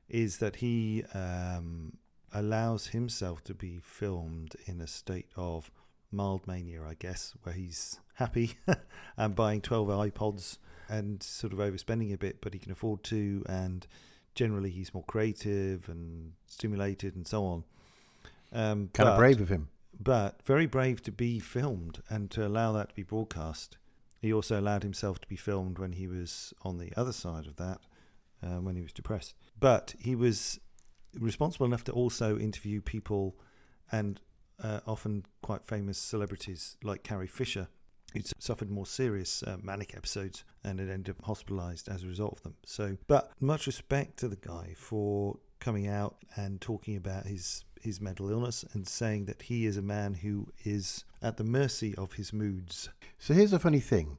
is 0.09 0.38
that 0.39 0.57
he 0.57 1.03
um, 1.13 1.97
allows 2.33 2.88
himself 2.88 3.43
to 3.45 3.53
be 3.53 3.79
filmed 3.81 4.55
in 4.65 4.81
a 4.81 4.88
state 4.88 5.27
of 5.36 5.71
mild 6.12 6.47
mania, 6.47 6.83
I 6.83 6.95
guess, 6.95 7.33
where 7.43 7.53
he's 7.53 8.00
happy 8.15 8.55
and 9.17 9.36
buying 9.36 9.62
12 9.62 9.88
iPods 9.88 10.57
and 10.89 11.21
sort 11.21 11.53
of 11.53 11.59
overspending 11.59 12.13
a 12.13 12.17
bit, 12.17 12.41
but 12.41 12.53
he 12.53 12.59
can 12.59 12.71
afford 12.71 13.03
to, 13.03 13.43
and 13.47 13.86
generally 14.36 14.69
he's 14.69 14.93
more 14.93 15.03
creative 15.03 15.89
and 15.89 16.33
stimulated 16.47 17.15
and 17.15 17.27
so 17.27 17.43
on. 17.43 17.63
Um, 18.53 18.89
Kind 18.93 19.09
of 19.09 19.17
brave 19.17 19.41
of 19.41 19.50
him. 19.50 19.67
But 19.99 20.41
very 20.45 20.65
brave 20.65 21.01
to 21.03 21.11
be 21.11 21.39
filmed 21.39 22.01
and 22.09 22.29
to 22.31 22.45
allow 22.45 22.71
that 22.73 22.89
to 22.89 22.95
be 22.95 23.03
broadcast. 23.03 23.77
He 24.19 24.33
also 24.33 24.59
allowed 24.59 24.83
himself 24.83 25.19
to 25.21 25.27
be 25.27 25.35
filmed 25.35 25.79
when 25.79 25.93
he 25.93 26.07
was 26.07 26.53
on 26.63 26.77
the 26.77 26.91
other 26.97 27.13
side 27.13 27.47
of 27.47 27.55
that, 27.57 27.79
uh, 28.43 28.59
when 28.59 28.75
he 28.75 28.81
was 28.81 28.93
depressed. 28.93 29.35
But 29.59 29.95
he 29.99 30.15
was 30.15 30.59
responsible 31.19 31.65
enough 31.65 31.83
to 31.85 31.91
also 31.91 32.37
interview 32.37 32.81
people 32.81 33.35
and 33.91 34.19
uh, 34.61 34.79
often 34.87 35.25
quite 35.41 35.65
famous 35.65 35.97
celebrities 35.97 36.77
like 36.83 37.03
Carrie 37.03 37.27
Fisher, 37.27 37.67
who 38.13 38.21
suffered 38.39 38.71
more 38.71 38.85
serious 38.85 39.43
uh, 39.43 39.57
manic 39.61 39.95
episodes 39.95 40.43
and 40.63 40.79
had 40.79 40.89
ended 40.89 41.15
up 41.15 41.25
hospitalized 41.25 41.89
as 41.89 42.03
a 42.03 42.07
result 42.07 42.33
of 42.37 42.43
them. 42.43 42.55
So, 42.65 42.97
but 43.07 43.31
much 43.39 43.67
respect 43.67 44.17
to 44.17 44.27
the 44.27 44.35
guy 44.35 44.73
for 44.75 45.37
coming 45.59 45.87
out 45.87 46.17
and 46.35 46.59
talking 46.61 46.95
about 46.95 47.25
his 47.25 47.65
his 47.81 48.00
mental 48.01 48.29
illness 48.29 48.63
and 48.74 48.88
saying 48.88 49.25
that 49.25 49.43
he 49.43 49.65
is 49.65 49.77
a 49.77 49.81
man 49.81 50.15
who 50.15 50.48
is 50.63 51.03
at 51.22 51.38
the 51.38 51.43
mercy 51.43 51.96
of 51.96 52.13
his 52.13 52.31
moods. 52.34 52.89
So 53.17 53.34
here's 53.34 53.53
a 53.53 53.60
funny 53.60 53.79
thing. 53.79 54.17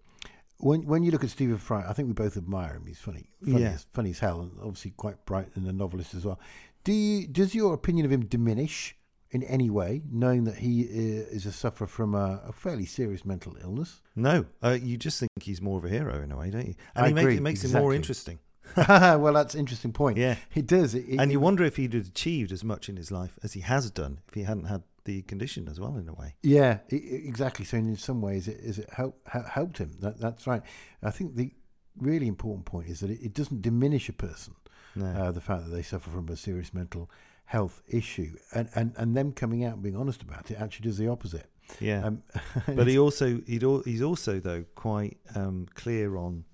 When 0.59 0.87
when 0.87 1.03
you 1.05 1.11
look 1.12 1.23
at 1.23 1.31
Stephen 1.31 1.57
Fry, 1.59 1.85
I 1.88 1.93
think 1.93 2.09
we 2.09 2.15
both 2.15 2.37
admire 2.37 2.75
him. 2.75 2.85
He's 2.87 2.99
funny, 2.99 3.29
funny, 3.45 3.62
Yeah. 3.62 3.69
as, 3.71 3.87
funny 3.93 4.11
as 4.11 4.19
hell, 4.19 4.41
and 4.41 4.53
obviously 4.61 4.91
quite 4.93 5.25
bright 5.25 5.49
and 5.55 5.67
a 5.69 5.73
novelist 5.73 6.15
as 6.15 6.25
well. 6.25 6.41
Do 6.85 6.93
you, 6.93 7.27
does 7.29 7.55
your 7.55 7.75
opinion 7.75 8.07
of 8.07 8.12
him 8.12 8.25
diminish 8.25 8.97
in 9.31 9.43
any 9.45 9.69
way, 9.71 10.03
knowing 10.11 10.45
that 10.45 10.57
he 10.57 10.81
is 10.83 11.45
a 11.47 11.53
sufferer 11.53 11.87
from 11.87 12.15
a, 12.15 12.41
a 12.49 12.53
fairly 12.53 12.87
serious 12.87 13.25
mental 13.25 13.57
illness? 13.62 14.00
No, 14.17 14.47
uh, 14.65 14.77
you 14.83 14.97
just 14.97 15.21
think 15.21 15.31
he's 15.43 15.61
more 15.61 15.79
of 15.79 15.85
a 15.85 15.88
hero 15.91 16.23
in 16.23 16.33
a 16.33 16.37
way, 16.38 16.50
don't 16.50 16.67
you? 16.67 16.75
And 16.97 17.05
I 17.05 17.09
he 17.09 17.15
make- 17.15 17.23
agree, 17.25 17.37
it 17.37 17.43
makes 17.43 17.62
him 17.62 17.73
more 17.81 17.95
interesting. 17.95 18.38
well, 18.89 19.33
that's 19.33 19.55
an 19.55 19.61
interesting 19.61 19.93
point. 19.93 20.19
Yeah. 20.19 20.37
It 20.55 20.67
does. 20.67 20.95
It, 20.95 21.05
it- 21.09 21.19
and 21.21 21.31
you 21.33 21.41
wonder 21.41 21.65
if 21.65 21.77
he'd 21.77 21.95
achieved 21.95 22.53
as 22.53 22.63
much 22.65 22.89
in 22.89 22.97
his 22.97 23.11
life 23.11 23.39
as 23.43 23.53
he 23.55 23.61
has 23.61 23.91
done 23.91 24.21
if 24.29 24.35
he 24.35 24.43
hadn't 24.43 24.65
had 24.65 24.83
the 25.05 25.23
condition 25.23 25.69
as 25.69 25.81
well, 25.81 25.97
in 25.97 26.09
a 26.09 26.13
way. 26.13 26.35
Yeah, 26.43 26.79
exactly. 26.91 27.65
So 27.65 27.79
in 27.79 27.97
some 27.97 28.21
ways, 28.21 28.47
it 28.47 28.59
is 28.61 28.79
it 28.79 28.91
help, 28.93 29.19
helped 29.27 29.79
him. 29.79 29.97
That, 30.01 30.21
that's 30.21 30.47
right. 30.47 30.63
I 31.03 31.11
think 31.11 31.35
the 31.35 31.51
really 31.97 32.27
important 32.29 32.67
point 32.67 32.89
is 32.89 33.01
that 33.01 33.11
it, 33.11 33.21
it 33.23 33.35
doesn't 33.35 33.63
diminish 33.63 34.09
a 34.09 34.13
person. 34.13 34.55
No. 34.95 35.07
uh, 35.07 35.31
the 35.31 35.41
fact 35.41 35.65
that 35.65 35.71
they 35.71 35.83
suffer 35.83 36.11
from 36.11 36.29
a 36.29 36.37
serious 36.37 36.75
mental 36.75 37.09
health 37.45 37.83
issue, 37.89 38.35
and, 38.53 38.69
and, 38.75 38.93
and 38.97 39.17
them 39.17 39.33
coming 39.33 39.65
out 39.65 39.75
and 39.75 39.83
being 39.83 39.97
honest 39.97 40.23
about 40.23 40.51
it 40.51 40.59
actually 40.61 40.85
does 40.89 40.99
the 40.99 41.09
opposite. 41.09 41.47
yeah. 41.81 42.05
Um, 42.05 42.23
but 42.75 42.87
he 42.87 42.99
also 42.99 43.41
he'd, 43.47 43.63
he's 43.85 44.03
also 44.03 44.41
though 44.41 44.65
quite 44.75 45.19
um, 45.35 45.67
clear 45.75 46.17
on 46.17 46.45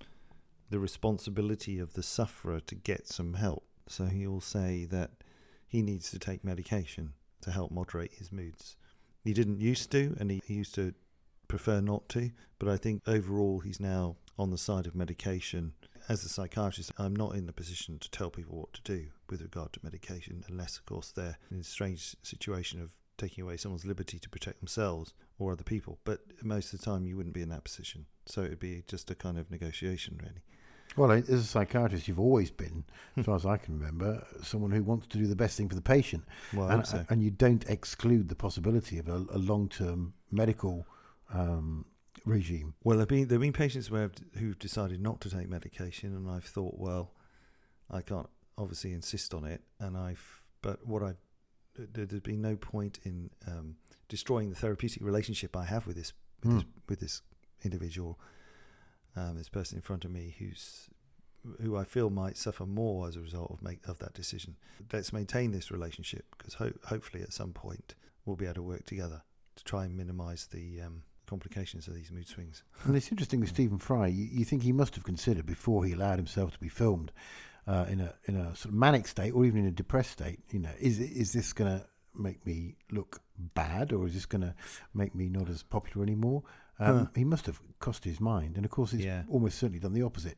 the 0.71 0.79
responsibility 0.79 1.79
of 1.79 1.95
the 1.95 2.03
sufferer 2.03 2.61
to 2.61 2.75
get 2.75 3.09
some 3.09 3.35
help. 3.35 3.65
So 3.87 4.07
he'll 4.07 4.41
say 4.41 4.87
that 4.87 5.11
he 5.67 5.83
needs 5.83 6.11
to 6.11 6.19
take 6.19 6.45
medication 6.45 7.13
to 7.43 7.51
help 7.51 7.71
moderate 7.71 8.15
his 8.15 8.33
moods. 8.33 8.77
He 9.23 9.33
didn't 9.33 9.61
used 9.61 9.91
to, 9.93 10.17
and 10.19 10.31
he, 10.31 10.41
he 10.47 10.55
used 10.55 10.75
to 10.77 10.95
prefer 11.49 11.81
not 11.81 12.09
to. 12.11 12.31
But 12.59 12.69
I 12.69 12.77
think 12.77 13.03
overall 13.07 13.61
he's 13.61 13.81
now 13.81 14.17
on 14.39 14.51
the 14.51 14.59
side 14.59 14.87
of 14.87 14.95
medication. 14.95 15.73
As 16.09 16.25
a 16.25 16.29
psychiatrist, 16.29 16.93
I'm 16.99 17.17
not 17.17 17.35
in 17.35 17.47
the 17.47 17.53
position 17.53 17.99
to 17.99 18.11
tell 18.11 18.31
people 18.31 18.59
what 18.59 18.73
to 18.75 18.83
do 18.83 19.07
with 19.31 19.41
regard 19.41 19.73
to 19.73 19.81
medication, 19.83 20.45
unless, 20.49 20.77
of 20.77 20.87
course, 20.87 21.11
they're 21.11 21.39
in 21.51 21.61
a 21.61 21.65
strange 21.65 22.15
situation 22.23 22.81
of 22.81 22.93
taking 23.19 23.43
away 23.45 23.57
someone's 23.57 23.85
liberty 23.85 24.19
to 24.19 24.29
protect 24.29 24.61
themselves 24.61 25.15
or 25.39 25.53
other 25.53 25.65
people. 25.65 25.99
But 26.05 26.21
most 26.43 26.73
of 26.73 26.81
the 26.81 26.85
time, 26.85 27.07
you 27.07 27.17
wouldn't 27.17 27.35
be 27.35 27.43
in 27.43 27.49
that 27.51 27.65
position. 27.65 28.07
So 28.27 28.43
it'd 28.43 28.61
be 28.61 28.83
just 28.87 29.11
a 29.11 29.15
kind 29.15 29.39
of 29.39 29.51
negotiation, 29.51 30.19
really. 30.23 30.43
well, 30.97 31.11
as 31.11 31.29
a 31.29 31.43
psychiatrist, 31.43 32.07
you've 32.09 32.21
always 32.21 32.51
been, 32.51 32.85
as 33.17 33.27
far 33.27 33.37
as 33.37 33.45
I 33.47 33.57
can 33.57 33.79
remember, 33.79 34.25
someone 34.43 34.71
who 34.71 34.83
wants 34.83 35.07
to 35.09 35.19
do 35.19 35.27
the 35.27 35.37
best 35.37 35.57
thing 35.57 35.69
for 35.69 35.75
the 35.75 35.83
patient, 35.83 36.25
Well, 36.53 36.69
and, 36.69 36.87
so. 36.87 37.05
and 37.11 37.23
you 37.23 37.31
don't 37.31 37.69
exclude 37.69 38.29
the 38.29 38.35
possibility 38.37 38.99
of 38.99 39.09
a, 39.09 39.25
a 39.33 39.39
long-term 39.39 40.15
medical 40.31 40.87
um, 41.33 41.85
regime. 42.25 42.75
Well, 42.85 42.97
there've 42.99 43.09
been 43.09 43.29
there've 43.29 43.41
been 43.41 43.53
patients 43.53 43.91
where 43.91 44.05
I've, 44.05 44.15
who've 44.41 44.59
decided 44.59 45.01
not 45.01 45.21
to 45.23 45.31
take 45.31 45.49
medication, 45.49 46.15
and 46.15 46.31
I've 46.31 46.45
thought, 46.45 46.75
well, 46.79 47.13
I 47.91 48.01
can't 48.03 48.29
obviously 48.57 48.93
insist 48.93 49.35
on 49.35 49.45
it, 49.45 49.63
and 49.81 49.97
I've 49.97 50.43
but 50.63 50.87
what 50.87 51.03
I 51.03 51.15
there- 51.77 52.07
there's 52.07 52.21
been 52.23 52.41
no 52.43 52.57
point 52.57 52.99
in 53.05 53.31
um, 53.47 53.77
destroying 54.09 54.51
the 54.51 54.57
therapeutic 54.57 55.03
relationship 55.03 55.57
I 55.57 55.65
have 55.65 55.87
with 55.87 55.97
this 55.97 56.13
with, 56.43 56.53
Hmm. 56.53 56.59
this, 56.59 56.67
with 56.89 57.01
this 57.01 57.23
individual, 57.63 58.19
um, 59.17 59.37
this 59.37 59.49
person 59.49 59.77
in 59.79 59.83
front 59.83 60.05
of 60.05 60.11
me 60.11 60.35
who's 60.39 60.89
who 61.61 61.77
I 61.77 61.85
feel 61.85 62.09
might 62.09 62.39
suffer 62.39 62.65
more 62.65 63.07
as 63.07 63.17
a 63.17 63.21
result 63.21 63.51
of 63.51 63.61
make 63.63 63.87
of 63.87 63.99
that 63.99 64.15
decision. 64.15 64.57
Let's 64.93 65.13
maintain 65.13 65.53
this 65.53 65.71
relationship 65.71 66.25
because 66.39 66.55
ho- 66.55 66.73
hopefully 66.87 67.23
at 67.23 67.33
some 67.35 67.53
point 67.53 67.95
we'll 68.25 68.37
be 68.37 68.47
able 68.47 68.55
to 68.55 68.63
work 68.63 68.87
together 68.87 69.23
to 69.57 69.65
try 69.65 69.85
and 69.85 69.95
minimise 69.97 70.47
the 70.47 70.81
um, 70.81 71.03
complications 71.27 71.87
of 71.87 71.95
these 71.95 72.11
mood 72.11 72.27
swings. 72.27 72.63
And 72.85 72.97
it's 72.97 73.11
interesting 73.11 73.41
with 73.41 73.49
Stephen 73.55 73.77
Fry. 73.79 74.07
You, 74.07 74.25
you 74.25 74.45
think 74.47 74.63
he 74.63 74.73
must 74.73 74.95
have 74.95 75.05
considered 75.05 75.45
before 75.45 75.85
he 75.85 75.93
allowed 75.93 76.19
himself 76.19 76.53
to 76.55 76.59
be 76.59 76.69
filmed 76.71 77.13
uh, 77.67 77.87
in 77.89 78.01
a 78.01 78.15
in 78.25 78.37
a 78.37 78.55
sort 78.57 78.67
of 78.67 78.75
manic 78.75 79.07
state 79.09 79.33
or 79.33 79.45
even 79.45 79.61
in 79.61 79.67
a 79.67 79.71
depressed 79.71 80.11
state. 80.13 80.41
You 80.51 80.61
know, 80.61 80.71
is 80.81 80.99
is 81.01 81.33
this 81.33 81.53
going 81.53 81.79
to 81.79 81.87
make 82.15 82.45
me 82.47 82.77
look 82.93 83.21
bad 83.55 83.93
or 83.93 84.07
is 84.07 84.15
this 84.15 84.27
going 84.27 84.43
to 84.43 84.55
make 84.95 85.15
me 85.15 85.29
not 85.29 85.49
as 85.49 85.63
popular 85.63 86.05
anymore? 86.05 86.43
Um, 86.79 86.99
Huh. 86.99 87.07
He 87.15 87.25
must 87.25 87.47
have 87.47 87.61
crossed 87.79 88.05
his 88.05 88.21
mind, 88.21 88.57
and 88.57 88.65
of 88.65 88.71
course, 88.71 88.93
it's 88.93 89.05
Yeah. 89.05 89.23
almost 89.29 89.59
certainly 89.59 89.79
done 89.81 89.93
the 89.93 90.03
opposite. 90.03 90.37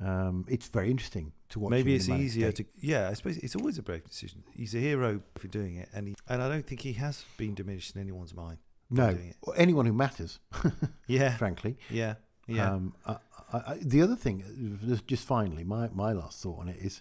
Um, 0.00 0.44
it's 0.48 0.66
very 0.68 0.90
interesting 0.90 1.32
to 1.50 1.58
watch. 1.60 1.70
Maybe 1.70 1.94
it's 1.94 2.08
easier 2.08 2.50
state. 2.50 2.66
to. 2.80 2.86
Yeah, 2.86 3.08
I 3.10 3.14
suppose 3.14 3.36
it's 3.38 3.54
always 3.54 3.78
a 3.78 3.82
brave 3.82 4.04
decision. 4.04 4.42
He's 4.56 4.74
a 4.74 4.78
hero 4.78 5.20
for 5.36 5.46
doing 5.48 5.76
it, 5.76 5.88
and 5.94 6.08
he, 6.08 6.14
and 6.28 6.42
I 6.42 6.48
don't 6.48 6.66
think 6.66 6.80
he 6.80 6.94
has 6.94 7.24
been 7.36 7.54
diminished 7.54 7.94
in 7.94 8.00
anyone's 8.00 8.34
mind. 8.34 8.58
no 8.90 9.12
doing 9.14 9.28
it. 9.28 9.36
or 9.42 9.54
anyone 9.56 9.86
who 9.86 9.92
matters, 9.92 10.40
Yeah, 11.06 11.36
frankly. 11.36 11.76
yeah, 11.90 12.14
yeah. 12.46 12.70
Um, 12.72 12.94
I, 13.06 13.16
I, 13.52 13.78
the 13.80 14.02
other 14.02 14.16
thing, 14.16 14.78
just- 15.06 15.26
finally, 15.26 15.64
my, 15.64 15.88
my 15.94 16.12
last 16.12 16.42
thought 16.42 16.60
on 16.60 16.68
it 16.68 16.76
is, 16.80 17.00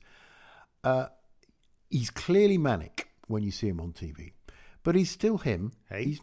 uh, 0.84 1.08
he's 1.90 2.10
clearly 2.10 2.58
manic 2.58 3.10
when 3.28 3.44
you 3.44 3.52
see 3.52 3.68
him 3.68 3.80
on 3.80 3.94
TV, 3.94 4.34
but 4.84 4.96
he's 4.96 5.10
still 5.10 5.38
him. 5.38 5.72
Hey? 5.90 6.06
he's 6.06 6.22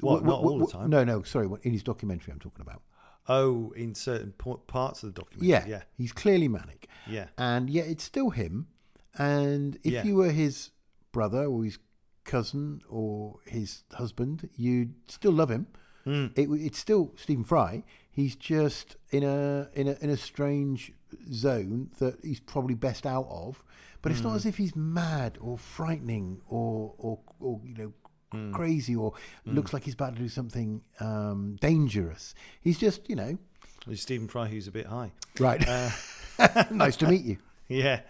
What, 0.00 0.22
wh- 0.22 0.26
not 0.26 0.40
wh- 0.42 0.46
all 0.46 0.58
the 0.58 0.66
time? 0.66 0.90
No, 0.90 1.04
no, 1.04 1.22
sorry. 1.22 1.48
In 1.62 1.72
his 1.72 1.82
documentary, 1.82 2.32
I'm 2.32 2.40
talking 2.40 2.62
about. 2.62 2.82
oh, 3.28 3.72
in 3.76 3.94
certain 3.94 4.32
po- 4.32 4.56
parts 4.66 5.02
of 5.02 5.14
the 5.14 5.20
documentary. 5.20 5.48
Yeah, 5.50 5.64
yeah, 5.66 5.82
he's 5.96 6.12
clearly 6.12 6.48
manic, 6.48 6.88
yeah. 7.06 7.26
and 7.38 7.70
yet 7.70 7.86
it's 7.86 8.02
still 8.04 8.30
him. 8.30 8.66
And 9.18 9.76
if 9.82 9.92
Yeah. 9.92 10.04
you 10.04 10.16
were 10.16 10.30
his 10.30 10.70
brother 11.12 11.44
or 11.44 11.64
his 11.64 11.78
cousin 12.24 12.80
or 12.88 13.38
his 13.46 13.82
husband, 13.92 14.48
you'd 14.56 14.94
still 15.08 15.32
love 15.32 15.50
him. 15.50 15.66
Mm. 16.06 16.32
it, 16.36 16.48
it's 16.50 16.78
still 16.78 17.12
Stephen 17.16 17.44
Fry. 17.44 17.84
He's 18.10 18.36
just 18.36 18.96
in 19.10 19.22
a 19.22 19.68
in 19.74 19.88
a 19.88 19.96
in 20.00 20.10
a 20.10 20.16
strange 20.16 20.92
zone 21.32 21.90
that 21.98 22.18
he's 22.22 22.40
probably 22.40 22.74
best 22.74 23.06
out 23.06 23.26
of. 23.30 23.62
But 24.02 24.12
it's 24.12 24.22
not 24.22 24.34
as 24.34 24.46
if 24.46 24.56
he's 24.56 24.74
mad 24.74 25.36
or 25.42 25.58
frightening 25.58 26.40
or 26.48 26.94
or, 26.98 27.18
or 27.38 27.60
you 27.64 27.74
know 27.74 27.92
crazy 28.52 28.94
or 28.96 29.12
looks 29.44 29.72
like 29.72 29.84
he's 29.84 29.94
about 29.94 30.14
to 30.16 30.22
do 30.22 30.28
something 30.28 30.80
um, 31.00 31.56
dangerous. 31.60 32.34
He's 32.62 32.78
just 32.78 33.08
you 33.10 33.16
know 33.16 33.36
There's 33.86 34.00
Stephen 34.02 34.28
Fry, 34.28 34.46
who's 34.48 34.68
a 34.68 34.72
bit 34.72 34.86
high. 34.86 35.12
right. 35.38 35.62
Uh, 35.68 35.90
nice 36.70 36.96
to 36.96 37.08
meet 37.08 37.24
you. 37.24 37.38
Yeah, 37.68 38.00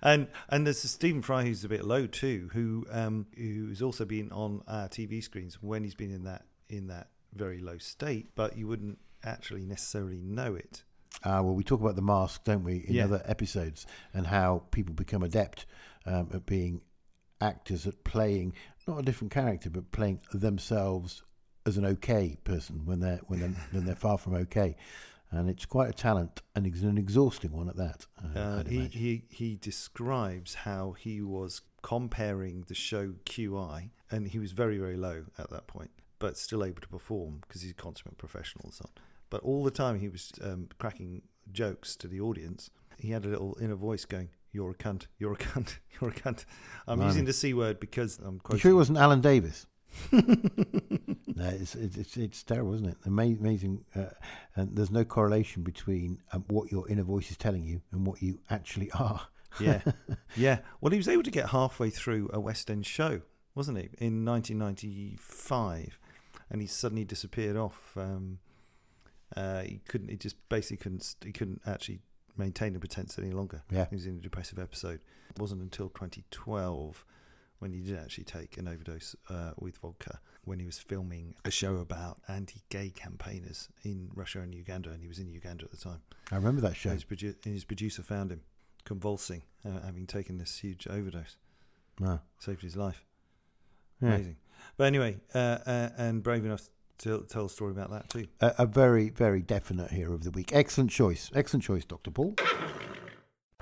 and 0.00 0.28
and 0.48 0.64
there's 0.66 0.78
Stephen 0.80 1.20
Fry 1.20 1.42
who's 1.44 1.62
a 1.62 1.68
bit 1.68 1.84
low 1.84 2.06
too, 2.06 2.48
who 2.54 2.86
um 2.90 3.26
who's 3.36 3.82
also 3.82 4.04
been 4.06 4.32
on 4.32 4.62
our 4.66 4.88
TV 4.88 5.22
screens 5.22 5.58
when 5.60 5.84
he's 5.84 5.94
been 5.94 6.10
in 6.10 6.24
that 6.24 6.46
in 6.70 6.86
that 6.86 7.08
very 7.34 7.60
low 7.60 7.76
state, 7.76 8.28
but 8.34 8.56
you 8.56 8.66
wouldn't 8.66 8.98
actually 9.24 9.64
necessarily 9.64 10.20
know 10.20 10.54
it. 10.54 10.82
Uh, 11.22 11.40
well, 11.42 11.54
we 11.54 11.64
talk 11.64 11.80
about 11.80 11.96
the 11.96 12.02
mask, 12.02 12.44
don't 12.44 12.64
we, 12.64 12.84
in 12.86 12.94
Yeah. 12.94 13.04
other 13.04 13.22
episodes, 13.24 13.86
and 14.12 14.26
how 14.26 14.64
people 14.70 14.94
become 14.94 15.22
adept 15.22 15.66
um, 16.06 16.28
at 16.34 16.44
being 16.46 16.82
actors 17.40 17.86
at 17.86 18.04
playing 18.04 18.52
not 18.86 18.98
a 18.98 19.02
different 19.02 19.32
character, 19.32 19.70
but 19.70 19.90
playing 19.92 20.20
themselves 20.32 21.22
as 21.66 21.76
an 21.78 21.84
okay 21.86 22.36
person 22.44 22.84
when 22.84 23.00
they're 23.00 23.20
when 23.26 23.40
they're 23.40 23.48
when 23.72 23.84
they're 23.86 23.94
far 23.94 24.18
from 24.18 24.34
okay, 24.34 24.76
and 25.30 25.48
it's 25.48 25.64
quite 25.64 25.88
a 25.88 25.92
talent 25.92 26.42
and 26.54 26.66
it's 26.66 26.82
an 26.82 26.98
exhausting 26.98 27.52
one 27.52 27.68
at 27.68 27.76
that. 27.76 28.06
Uh, 28.22 28.38
Uh, 28.38 28.64
he, 28.64 28.86
he 28.88 29.24
he 29.30 29.56
describes 29.56 30.54
how 30.54 30.92
he 30.92 31.22
was 31.22 31.62
comparing 31.82 32.62
the 32.68 32.74
show 32.74 33.14
QI, 33.24 33.90
and 34.10 34.28
he 34.28 34.38
was 34.38 34.52
very 34.52 34.78
very 34.78 34.96
low 34.96 35.24
at 35.38 35.48
that 35.50 35.66
point, 35.66 35.90
but 36.18 36.36
still 36.36 36.62
able 36.64 36.80
to 36.82 36.88
perform 36.88 37.38
because 37.42 37.62
he's 37.62 37.70
a 37.72 37.74
consummate 37.74 38.18
professional 38.18 38.64
and 38.64 38.74
so 38.74 38.84
on. 38.86 39.02
But 39.30 39.42
all 39.42 39.64
the 39.64 39.70
time 39.70 39.98
he 39.98 40.08
was 40.08 40.32
um, 40.42 40.68
cracking 40.78 41.22
jokes 41.52 41.96
to 41.96 42.08
the 42.08 42.20
audience, 42.20 42.70
he 42.98 43.10
had 43.10 43.24
a 43.24 43.28
little 43.28 43.56
inner 43.60 43.74
voice 43.74 44.04
going, 44.04 44.28
"You're 44.52 44.70
a 44.70 44.74
cunt. 44.74 45.06
You're 45.18 45.32
a 45.32 45.36
cunt. 45.36 45.78
You're 46.00 46.10
a 46.10 46.14
cunt." 46.14 46.44
I'm 46.86 46.98
Blimey. 46.98 47.08
using 47.10 47.24
the 47.24 47.32
c 47.32 47.54
word 47.54 47.80
because 47.80 48.18
I'm 48.18 48.34
You 48.34 48.40
quoting. 48.40 48.60
sure 48.60 48.70
it 48.72 48.74
wasn't 48.74 48.98
Alan 48.98 49.20
Davies? 49.20 49.66
no, 50.12 51.48
it's, 51.48 51.74
it's 51.76 52.16
it's 52.16 52.42
terrible, 52.42 52.74
isn't 52.74 52.88
it? 52.88 52.96
Ama- 53.06 53.22
Amazing, 53.40 53.84
uh, 53.94 54.06
and 54.56 54.76
there's 54.76 54.90
no 54.90 55.04
correlation 55.04 55.62
between 55.62 56.18
um, 56.32 56.44
what 56.48 56.70
your 56.72 56.88
inner 56.88 57.04
voice 57.04 57.30
is 57.30 57.36
telling 57.36 57.64
you 57.64 57.80
and 57.92 58.06
what 58.06 58.20
you 58.22 58.40
actually 58.50 58.90
are. 58.92 59.28
yeah, 59.60 59.82
yeah. 60.36 60.58
Well, 60.80 60.90
he 60.90 60.96
was 60.98 61.06
able 61.08 61.22
to 61.22 61.30
get 61.30 61.50
halfway 61.50 61.90
through 61.90 62.28
a 62.32 62.40
West 62.40 62.70
End 62.70 62.84
show, 62.86 63.20
wasn't 63.54 63.78
he, 63.78 63.84
in 63.98 64.24
1995, 64.24 65.98
and 66.50 66.60
he 66.60 66.66
suddenly 66.66 67.04
disappeared 67.04 67.56
off. 67.56 67.96
Um, 67.96 68.38
uh, 69.36 69.62
he 69.62 69.80
couldn't. 69.86 70.08
He 70.08 70.16
just 70.16 70.36
basically 70.48 70.78
couldn't. 70.78 71.16
He 71.24 71.32
couldn't 71.32 71.60
actually 71.66 72.00
maintain 72.36 72.72
the 72.72 72.80
pretense 72.80 73.18
any 73.18 73.30
longer. 73.30 73.62
Yeah. 73.70 73.86
He 73.90 73.96
was 73.96 74.06
in 74.06 74.16
a 74.16 74.20
depressive 74.20 74.58
episode. 74.58 75.00
It 75.30 75.40
wasn't 75.40 75.62
until 75.62 75.88
2012 75.88 77.04
when 77.58 77.72
he 77.72 77.80
did 77.80 77.98
actually 77.98 78.24
take 78.24 78.58
an 78.58 78.68
overdose 78.68 79.14
uh, 79.30 79.52
with 79.58 79.78
vodka 79.78 80.20
when 80.44 80.58
he 80.58 80.66
was 80.66 80.78
filming 80.78 81.34
a 81.44 81.50
show 81.50 81.76
about 81.76 82.18
anti-gay 82.28 82.90
campaigners 82.90 83.68
in 83.82 84.10
Russia 84.14 84.40
and 84.40 84.54
Uganda, 84.54 84.90
and 84.90 85.00
he 85.00 85.08
was 85.08 85.18
in 85.18 85.30
Uganda 85.30 85.64
at 85.64 85.70
the 85.70 85.76
time. 85.76 86.02
I 86.30 86.36
remember 86.36 86.60
that 86.62 86.76
show. 86.76 86.90
And 86.90 87.00
his, 87.00 87.04
produ- 87.04 87.42
his 87.44 87.64
producer 87.64 88.02
found 88.02 88.30
him 88.30 88.42
convulsing, 88.84 89.42
uh, 89.64 89.80
having 89.84 90.06
taken 90.06 90.36
this 90.36 90.58
huge 90.58 90.86
overdose. 90.86 91.36
Wow. 91.98 92.20
Saved 92.38 92.62
his 92.62 92.76
life. 92.76 93.04
Yeah. 94.02 94.08
Amazing. 94.08 94.36
But 94.76 94.84
anyway, 94.84 95.18
uh, 95.34 95.58
uh, 95.64 95.88
and 95.96 96.22
brave 96.22 96.44
enough 96.44 96.68
to 96.98 97.26
tell 97.28 97.46
a 97.46 97.50
story 97.50 97.72
about 97.72 97.90
that 97.90 98.08
too. 98.08 98.26
A, 98.40 98.54
a 98.58 98.66
very, 98.66 99.10
very 99.10 99.42
definite 99.42 99.90
hero 99.90 100.14
of 100.14 100.24
the 100.24 100.30
week. 100.30 100.50
Excellent 100.52 100.90
choice. 100.90 101.30
Excellent 101.34 101.64
choice, 101.64 101.84
Dr. 101.84 102.10
Paul. 102.10 102.34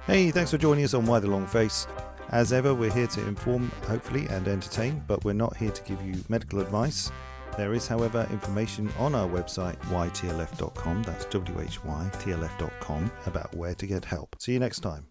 Hey, 0.06 0.30
thanks 0.30 0.50
for 0.50 0.58
joining 0.58 0.84
us 0.84 0.94
on 0.94 1.06
Why 1.06 1.20
the 1.20 1.28
Long 1.28 1.46
Face. 1.46 1.86
As 2.30 2.52
ever, 2.52 2.74
we're 2.74 2.92
here 2.92 3.06
to 3.08 3.28
inform, 3.28 3.70
hopefully, 3.86 4.26
and 4.28 4.48
entertain, 4.48 5.02
but 5.06 5.24
we're 5.24 5.32
not 5.32 5.56
here 5.56 5.70
to 5.70 5.82
give 5.84 6.00
you 6.02 6.14
medical 6.28 6.60
advice. 6.60 7.10
There 7.56 7.74
is, 7.74 7.86
however, 7.86 8.26
information 8.32 8.90
on 8.98 9.14
our 9.14 9.28
website, 9.28 9.76
ytlf.com, 9.90 11.02
that's 11.02 11.26
W 11.26 11.60
H 11.60 11.84
Y 11.84 12.10
T 12.18 12.32
L 12.32 12.42
F.com, 12.42 13.12
about 13.26 13.54
where 13.54 13.74
to 13.74 13.86
get 13.86 14.04
help. 14.04 14.36
See 14.38 14.52
you 14.54 14.58
next 14.58 14.80
time. 14.80 15.06